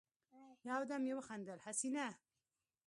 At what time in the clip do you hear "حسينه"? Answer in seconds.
1.65-2.07